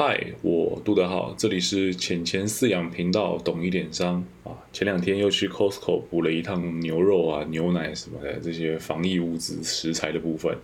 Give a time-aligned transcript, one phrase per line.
[0.00, 4.54] 嗨，我杜德浩，这里是浅钱饲养频道，懂一点商啊。
[4.72, 10.56] 前两天又去 Costco 补了一趟牛肉啊、牛奶什么的这些防疫物资食材的部分，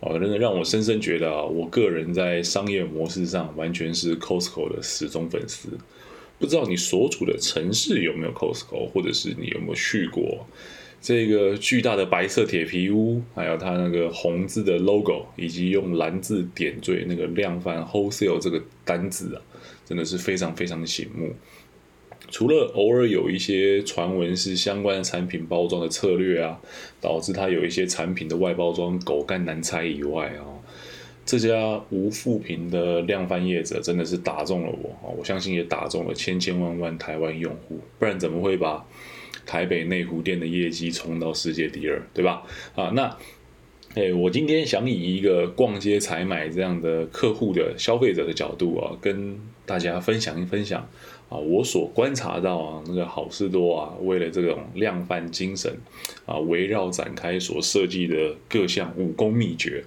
[0.00, 5.68] 哦，真的让我深深觉得啊，我个人在商业模式上完全是 Costco 的死忠粉丝。
[6.40, 10.44] 不知道你所处的城市有没有 Costco，或者是你有没有去过？
[11.00, 19.40] 这个巨大的白色铁皮屋，还有它那个红字的 logo，以及用蓝字点缀那个量贩 wholesale 这个单字啊，
[19.86, 21.32] 真的是非常非常的醒目。
[22.28, 26.60] 除了偶尔有一些传闻是相关的产品包装的策略啊，
[27.00, 30.44] 导致它有一些产品的外包装狗干难猜以外啊，
[31.24, 35.08] 这家无负评的量贩业者真的是打中了我啊！
[35.16, 38.84] 我相信也打中了千千万万台湾用户，不然怎么会把？
[39.46, 42.42] 台北内湖店的业绩冲到世界第二，对吧？
[42.74, 43.16] 啊，那，
[43.94, 50.88] 哎，我今天想以一个逛街采买这样的客户的消费者的角度啊，跟大家分享一分享
[51.28, 55.72] 啊，我所观察到啊，那个好事多啊，为了这种量贩精神
[56.26, 59.82] 啊，围绕展开所设计的各项武功秘诀。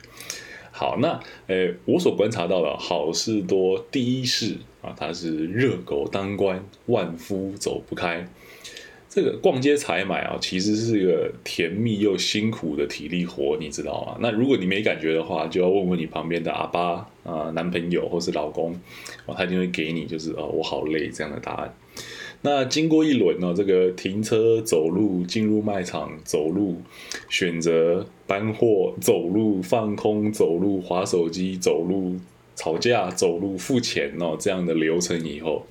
[0.72, 8.28] 好，那，诶，我所观察到的好事多第一是啊，它是热狗当官，万夫走不开。
[9.16, 14.18] 这个逛街采买啊，其实是一个甜蜜又辛苦的体力活，你知道吗？
[14.20, 18.74] 那如果你没感觉的话，就要问问你旁边的阿爸啊、男朋友或是老公，
[19.28, 21.72] 哦，他一定会给你就是哦，我好累这样的答案。
[22.42, 26.82] 那经过一轮呢，这个停车、走路、进入卖场、走路、
[27.30, 32.16] 选择搬货、走路、放空、走路、划手机、走路、
[32.56, 35.68] 吵架、走路、付钱哦，这样的流程以后。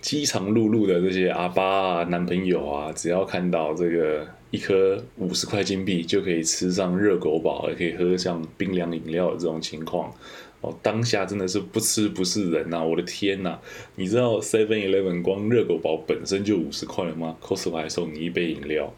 [0.00, 10.14] 饥肠辘辘的这些阿爸啊、男朋友啊，只要看到这个一颗五十块金币就可以吃上热狗堡，也可以喝上冰凉饮料的这种情况，
[10.60, 12.84] 哦，当下真的是不吃不是人呐！
[12.84, 13.58] 我的天呐！
[13.96, 18.94] 你知道 Seven Eleven 光热狗堡本身就五十块了吗？Costco 还送你一杯饮料。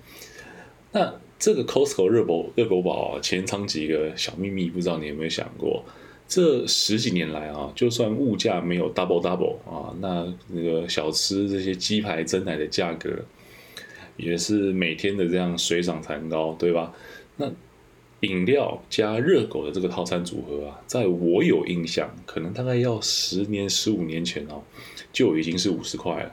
[0.92, 5.84] 那这个 Costco 热狗热狗堡，前藏几个小秘密，不知道你有没有想过？
[6.28, 13.10] 这十几年来啊，就算物价没有 double double 啊，那那个小吃这些鸡排、蒸奶的价格，
[14.18, 16.92] 也是每天的这样水涨船高，对吧？
[17.36, 17.50] 那
[18.20, 24.62] 饮料加热狗的这个套餐组合啊，在我有印象，可能大概要十年、十五年前哦，
[25.10, 26.32] 就已经是五十块了。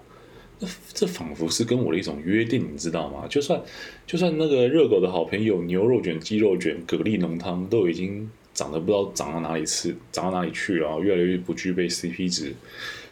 [0.59, 3.25] 那这仿佛是跟我的一种约定，你知道吗？
[3.29, 3.61] 就算
[4.05, 8.29] 就算那个热狗的好朋友牛肉卷、鸡肉卷、蛤蜊浓汤都已经。
[8.55, 12.55] 涨得不知道涨到哪里去，涨到哪里去了，越来越不具备 CP 值。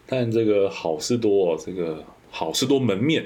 [0.07, 3.25] 但这个好事多，哦这个好事多门面，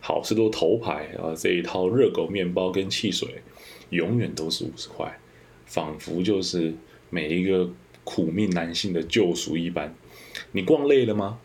[0.00, 3.42] 好事多头牌啊，这一套热狗面包跟汽水，
[3.90, 5.20] 永远都是五十块，
[5.66, 6.74] 仿佛就是
[7.10, 7.70] 每一个
[8.02, 9.94] 苦命男性的救赎一般。
[10.52, 11.38] 你逛累了吗？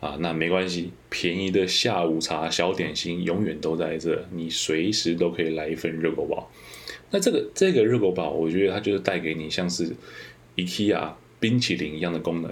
[0.00, 6.50] 啊，那没关系，便宜的下午茶、小点心永远都在这，你随时都可以来一份热狗包。
[7.10, 9.94] 那这个这个热狗堡，我觉得它就是带给你像是
[10.56, 12.50] IKEA 冰淇淋一样的功能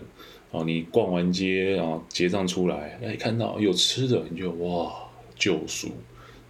[0.51, 0.65] 哦。
[0.65, 4.93] 你逛完街啊，结账出来，哎，看到有吃的，你就哇
[5.37, 5.89] 救赎，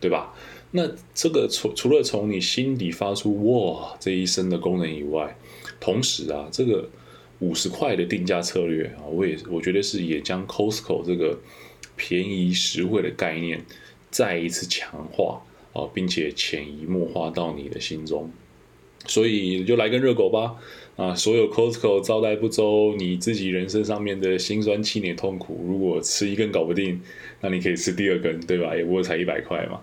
[0.00, 0.34] 对吧？
[0.70, 0.82] 那
[1.14, 5.36] 这个除除了从你心底发出哇这一声的功能以外，
[5.78, 6.88] 同时啊，这个
[7.40, 11.38] 五十块的定价策略啊，我也我觉得是也将 Costco 这个
[11.96, 13.64] 便宜实惠的概念
[14.10, 15.42] 再一次强化。
[15.74, 18.28] 啊，并且潜移默化到你的心中，
[19.06, 20.56] 所以就来根热狗吧！
[20.96, 27.00] 啊，所有 Costco 招待不周，你自己人生上面的辛酸、气馁、痛苦，如果吃一根搞不定，
[27.42, 28.74] 那你可以吃第二根，对吧？
[28.74, 29.80] 也不过才一百块嘛。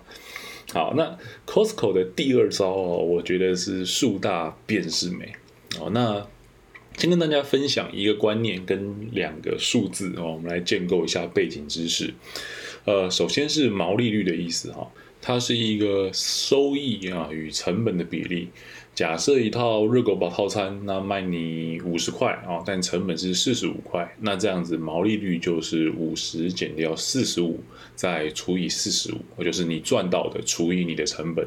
[0.74, 5.32] 好，那 Costco 的第二招哦，我觉得是树大便是美
[5.80, 5.88] 哦。
[5.94, 6.26] 那
[6.96, 12.14] 先跟大家分享一个观念跟两个数字哦，我们来建构一下背景知识。
[12.86, 14.90] 呃，首先是毛利率的意思哈。
[15.20, 18.48] 它是一个收益啊与成本的比例。
[18.94, 27.60] 假设一套热狗堡套餐，那卖你五十块啊，但成本是四十五块，那这样子毛利率就是五十减掉四十五，
[27.94, 31.46] 再除以四十五，也就是你赚到的除以你的成本，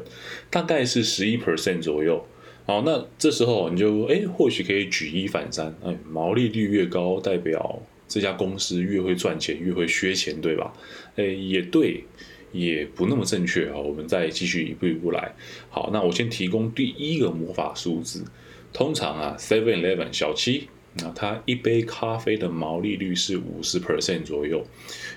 [0.50, 2.24] 大概是十一 percent 左右。
[2.66, 10.72] 好，那这时候你就哎，或许可以举一反三，哎，毛利率越高，代表这家公司越会赚钱，越会削钱，对吧？
[11.16, 12.04] 哎，也对。
[12.52, 15.32] 也不那么正确啊，我们再继续一步一步来。
[15.68, 18.24] 好，那我先提供第一个魔法数字。
[18.72, 24.66] 通常啊，Seven Eleven 小七那，它一杯咖啡的毛利率是五十 percent 左右，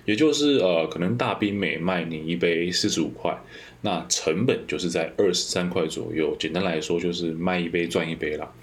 [0.06, 3.36] 也就是呃，可能大冰美卖你一杯四十五块，
[3.82, 6.36] 那成本就是在二十三块左右。
[6.38, 8.54] 简单来说，就是卖一杯赚一杯啦。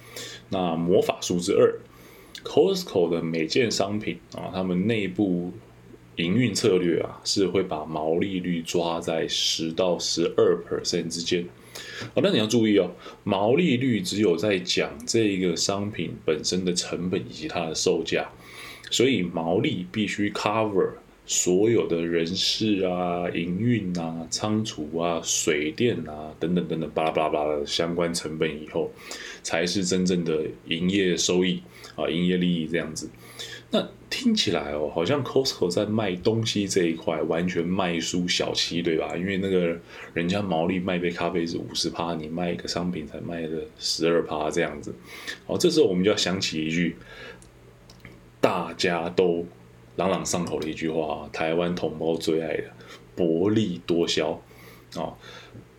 [0.50, 1.74] 那魔法数字二
[2.44, 5.52] ，Costco 的每件商品啊，他们内部
[6.14, 11.44] 营运策略啊，是会把毛利率抓在十到十二 percent 之间。
[12.14, 12.90] 哦，那你要注意哦，
[13.24, 18.28] 毛利率只有在讲这个商品本身的成本以及它的售价，
[18.90, 20.90] 所以毛利必须 cover
[21.26, 28.90] 所有的人事啊、营运啊、仓储啊、水电啊等等等等巴拉巴拉巴拉的相关成本以后，
[29.42, 31.62] 才是真正的营业收益
[31.94, 33.08] 啊、营业利益这样子。
[33.72, 39.16] 那听起来哦，好像 Costco 在卖东西这一块完全卖输小七，对吧？
[39.16, 39.78] 因为那个
[40.12, 44.92] 人家毛利卖杯咖啡是五十趴，你卖一个商品才卖了十二趴这样子。
[45.46, 46.96] 好，这时候我们就要想起一句
[48.40, 49.46] 大家都
[49.94, 52.64] 朗朗上口的一句话台湾同胞最爱的
[53.14, 54.32] “薄利多销”
[54.98, 55.14] 啊。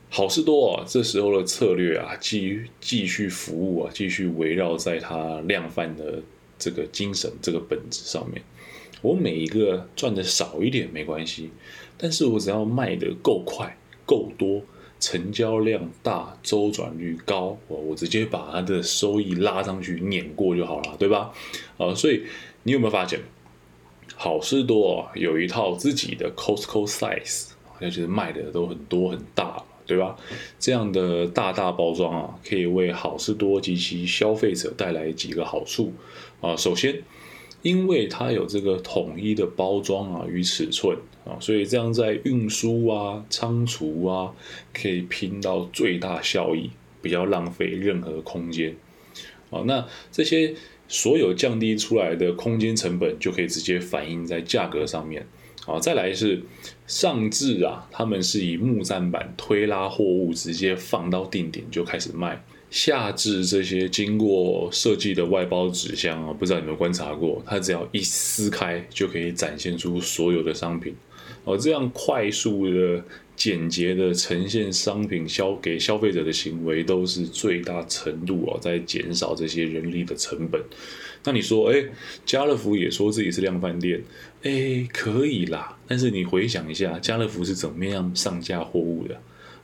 [0.09, 6.21] 好事多啊，这时候的策略啊，继继续服务啊，继续围绕在它量贩的。
[6.61, 8.39] 这个精神，这个本质上面，
[9.01, 11.49] 我每一个赚的少一点没关系，
[11.97, 13.75] 但是我只要卖的够快、
[14.05, 14.61] 够多，
[14.99, 21.33] 成交量大、周转率高，我我直接把它的收益拉上去，碾过就好了，对吧？
[21.77, 22.21] 啊，所以
[22.61, 23.19] 你有没有发现，
[24.15, 27.47] 好事多有一套自己的 Costco size，
[27.79, 29.63] 而且卖的都很多很大。
[29.83, 30.15] 对吧？
[30.57, 35.91] 这样的大大包装啊，可以为好事多及其消费者带来几个好处
[36.41, 36.55] 啊。
[36.55, 37.01] 首先，
[37.61, 44.33] 因为它有这个统一的包装啊与尺寸啊，所以这样在运输啊、仓储啊，
[44.73, 46.71] 可以拼到最大效益，
[47.01, 48.75] 不要浪费任何空间
[49.51, 49.61] 啊。
[49.65, 50.55] 那这些
[50.87, 55.25] 所有降低出来的空间成本，就可以直接反映在价格上面。
[55.63, 56.41] 好，再来是
[56.87, 62.43] 上至啊，他们是以木栈板推拉货物，直接放到定点就开始卖。
[62.71, 70.95] 下至这些经过设计的外包纸箱啊，不知道有没有观察过，它只要一撕开就可以展现出所有的商品。
[71.43, 73.03] 哦，这样快速的、
[73.35, 80.61] 简洁的呈现商品消给消费者的行为，都是最大程度哦，在减少这些人力的成本。
[81.23, 81.83] 那你说，哎，
[82.25, 84.01] 家乐福也说自己是量贩店，
[84.43, 85.77] 哎，可以啦。
[85.87, 89.19] 但是你回想一下，家乐福是怎么样上架货物的？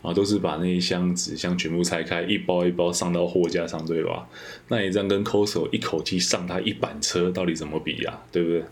[0.07, 4.25] 啊，都是把那一箱纸箱全部拆开，一包一包上到货架上，对吧？
[4.69, 8.17] 那你这样跟 Costco 一口气上它一板车，到底怎么比呀？
[8.31, 8.63] 对不对？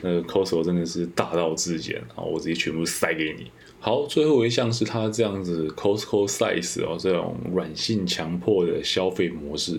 [0.00, 2.24] 那 Costco 真的是大道至简啊！
[2.24, 3.50] 我直接全部塞给你。
[3.80, 9.78] 好，最后一项是它这样子 Costco size 哦，这种软性强迫的消费模式，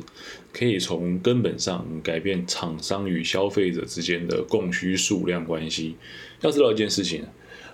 [0.54, 5.96] 可以从根本上改变厂商与消费者之间的供需数量关系。
[6.42, 7.26] 要知道一件事情，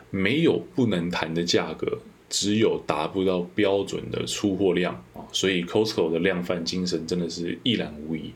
[0.10, 2.00] 没有不能谈的价格，
[2.30, 5.22] 只有达不到标准的出货量啊。
[5.32, 8.32] 所以 Costco 的量贩精神真的是一览无遗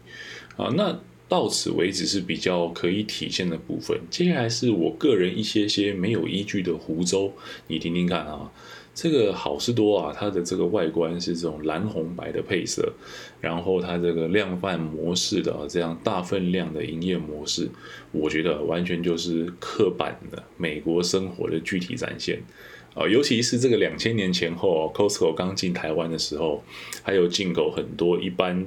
[0.57, 0.71] 啊。
[0.75, 7.31] 那到此为止是比较可以体现的部分，接下来是我个人一些些没有依据的湖州，
[7.67, 8.51] 你听听看啊。
[9.01, 12.91] 这个好事多啊，它的这个外观是这种蓝红白的配色，
[13.39, 17.69] 然后它这个量贩模式的这样大分量的营业模式，
[18.11, 22.41] 我觉得完全就是刻板的美国生活的具体展现
[22.93, 23.07] 啊。
[23.07, 26.61] 尤其是这个两千年前后，Costco 刚进台湾的时候，
[27.01, 28.65] 还有进口很多一般。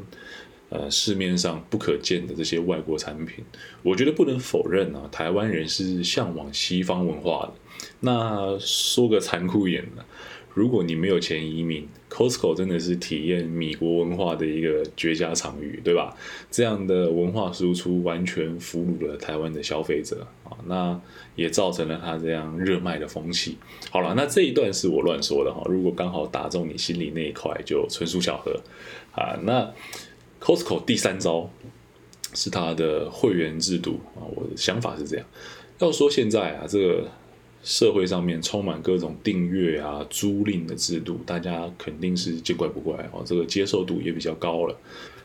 [0.74, 3.44] 呃，市面上不可见的这些外国产品，
[3.82, 7.52] 我觉得不能否认啊，台湾人是向往西方文化的。
[8.04, 10.04] 那说个残酷一点的，
[10.54, 16.14] 如果你没有钱移民，Costco 真的是体验米国文化的一个绝佳场域，对吧？
[16.50, 21.00] 这样的文化输出完全俘虏了台湾的消费者啊，那
[21.36, 23.56] 也造成了他这样热卖的风气。
[23.90, 28.60] 好了，那这一段是我乱说的哈，如果刚好打中你心里那一块，就纯属巧合
[29.14, 29.38] 啊。
[29.44, 29.72] 那
[30.40, 31.48] Costco 第三招
[32.34, 35.24] 是他的会员制度啊，我的想法是这样。
[35.78, 37.08] 要说现在啊，这个
[37.62, 44.76] 社会上面充满各种订阅啊、租赁的制度，大家肯定是见怪不怪哦，这个接受度也比较高了。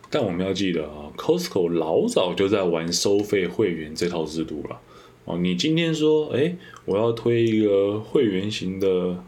[0.09, 4.79] 但我们要记得啊，Costco 老早就在玩收费会员这套制度了
[5.25, 5.37] 哦。
[5.39, 9.23] 你今天说，哎，我要推一个会员型的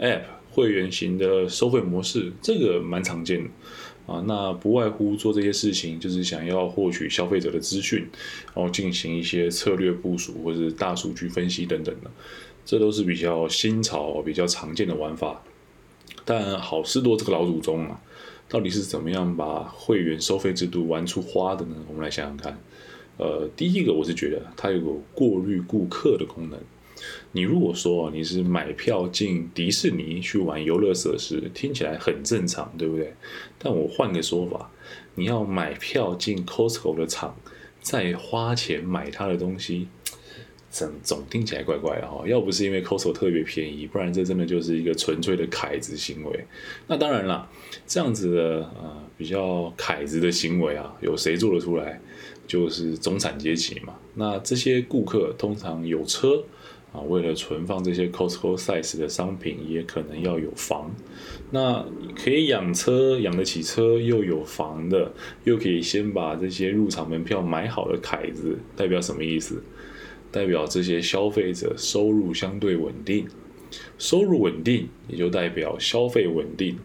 [0.00, 3.50] App，会员型的收费模式，这个蛮常见的。
[4.10, 8.00] 啊，那不外乎做这些事情，就是想要获取消费者的资讯，
[8.52, 12.10] 然后进行一些策略部署或者大数据分析等等的，
[12.64, 15.40] 这都是比较新潮、比较常见的玩法。
[16.24, 18.00] 但好事多这个老祖宗啊，
[18.48, 21.76] 到底是怎么样把会员收费制度玩出花的呢？
[21.86, 22.58] 我们来想想看。
[23.16, 26.58] 呃，第一个我是觉得它有个过滤顾客的功能。
[27.32, 33.14] 你如果说你是买票进迪士尼去玩游乐设施，听起来很正常，对不对？
[33.58, 34.70] 但我换个说法，
[35.14, 37.36] 你要买票进 Costco 的场，
[37.80, 39.86] 再花钱买他的东西，
[40.70, 42.26] 总总听起来怪怪的哈。
[42.26, 46.44] 要不是因为 Costco 特别便宜，不然这真的就是一个纯粹的凯子行为。
[46.88, 47.48] 那当然了，
[47.86, 48.42] 这样子的
[48.80, 52.00] 呃比较凯子的行为啊，有谁做得出来？
[52.46, 53.94] 就是中产阶级嘛。
[54.14, 56.42] 那这些顾客通常有车。
[56.92, 60.90] 啊，为了存放这些 Costco size 的商品，也可能要有房。
[61.50, 61.84] 那
[62.16, 65.12] 可以养车、养得起车又有房的，
[65.44, 69.62] 又可以先把这些入场门票买好的凯子，代表什么意思？
[70.32, 73.26] 代表这些消费者收入相对稳定。
[73.98, 76.76] 收入稳定，也就代表消费稳定。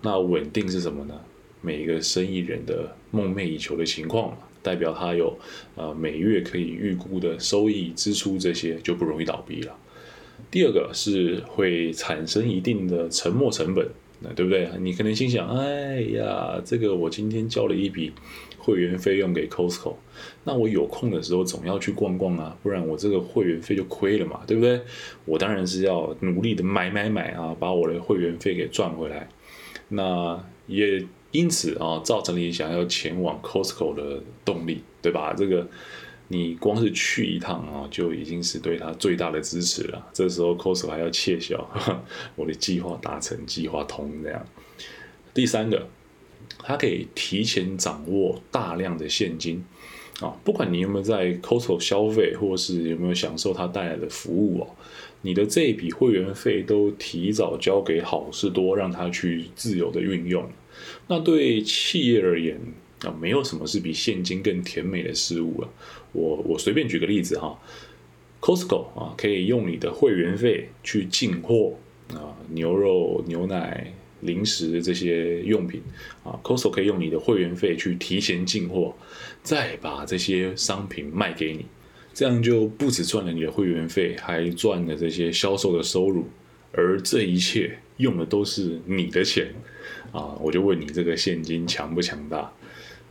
[0.00, 1.14] 那稳定是什么呢？
[1.60, 4.36] 每一个生意人的梦寐以求的情况。
[4.62, 5.36] 代表它有
[5.74, 9.76] 呃每月可以预估的收益、支出这些就不容易倒闭了。
[10.50, 13.88] 第二个是会产生一定的沉没成本，
[14.20, 14.68] 那对不对？
[14.80, 18.12] 你可能心想，哎呀，这个我今天交了一笔
[18.58, 19.94] 会员费用给 Costco，
[20.44, 24.80] 那我有空的时候总要去逛逛啊，不然我这个会员费就亏了嘛，对不对？
[25.24, 29.28] 我当然是要努力的买买买啊，把我的会员费给赚回来。
[29.88, 31.04] 那也。
[31.32, 35.34] 因此啊，造成你想要前往 Costco 的动力，对吧？
[35.34, 35.66] 这个
[36.28, 40.10] 你光是去一趟啊，就已经是对他最大的支持了。
[40.12, 41.68] 这时候 Costco 还要窃笑，
[42.36, 44.46] 我的计划达成，计划通这样。
[45.34, 45.88] 第三个，
[46.58, 49.64] 他可以提前掌握大量的现金
[50.20, 54.68] 啊，不管你有没有在 Costco 消费，或是有没有享受它带来的服务哦，
[55.22, 60.48] 你的这一笔会员费都提早交给好事多，让它去自由的运用。
[61.08, 62.60] 那对企业而言
[63.04, 65.68] 啊，没有什么是比现金更甜美的事物了。
[66.12, 67.58] 我我随便举个例子哈
[68.40, 71.74] ，Costco 啊，可以用你的会员费去进货
[72.14, 75.82] 啊，牛肉、牛奶、零食这些用品
[76.24, 78.96] 啊，Costco 可以用你的会员费去提前进货，
[79.42, 81.66] 再把这些商品卖给你，
[82.14, 86.26] 这样就不止赚了你的会员费，还赚了这些销售的收入，
[86.72, 89.52] 而这一切用的都是你的钱。
[90.12, 92.52] 啊，我就问你，这个现金强不强大？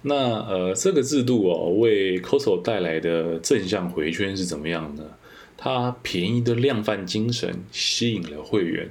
[0.03, 5.03] 那呃，这个制度哦，为 Costco 带来的正向回圈是怎么样呢？
[5.57, 8.89] 它便宜的量贩精神吸引了会员，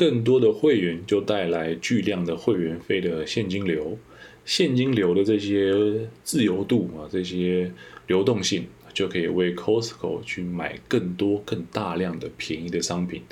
[0.00, 3.98] 更多的会员就带来巨量的会员费的现金流，
[4.46, 7.70] 现金流的这些自由度啊，这些
[8.06, 8.64] 流动性。
[8.92, 13.22] 就可以为 Costco 去买更多、更大量的便宜的商品，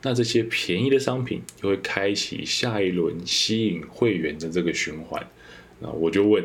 [0.00, 5.20] 那这些便宜的商品就会开启下一轮吸引会员的这个循环。
[5.80, 6.44] 那我就问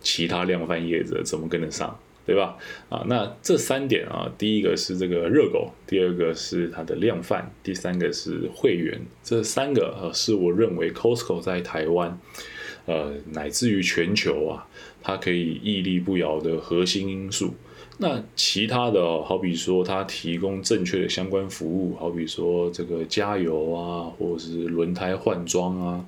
[0.00, 2.56] 其他量贩业者怎么跟得上，对吧？
[2.88, 12.18] 啊，那这三点啊，第一个是这个热狗，第二个是它的量贩，第三个是会员，这三个呃是我认为 Costco 在台湾，
[12.86, 14.68] 呃乃至于全球啊，
[15.02, 17.54] 它可以屹立不摇的核心因素。
[18.02, 26.06] 那其他的，好比说它提供正确的相关服务，好比说这个加油啊，或者是轮胎换装啊，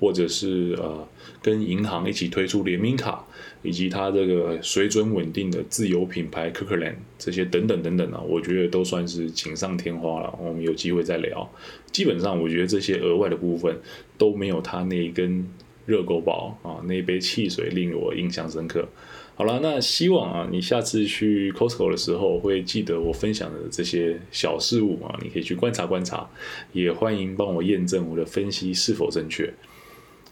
[0.00, 1.06] 或者是呃
[1.40, 3.24] 跟银行一起推出联名卡，
[3.62, 10.38] 以及它这个水准稳定的自有品牌 Kirkland 这些等等等等啊，我觉得都算是锦上添花了。
[10.42, 11.50] 我们有机会再聊。
[11.92, 13.80] 基本上我觉得这些额外的部分
[14.18, 15.48] 都没有它那一根
[15.86, 18.88] 热狗堡啊，那一杯汽水令我印象深刻。
[19.36, 26.28] 好了，那希望啊，你下次去 Costco 的时候会记得我分享的这些小事物啊，你可以去观察观察，
[26.72, 29.52] 也欢迎帮我验证我的分析是否正确。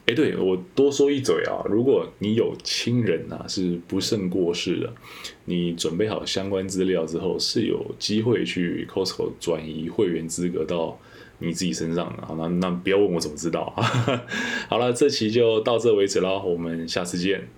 [0.06, 4.92] 哎，对我多说一嘴啊，如果你有亲人啊是不慎过世的，
[5.44, 10.98] 你准备好相关资料之后，是有机会去 Costco 转移会员资格到
[11.38, 12.26] 你自己身上的。
[12.26, 13.82] 好，那那不要问我怎么知道啊。
[14.68, 17.48] 好了，这期就到这为止了，我们下次见。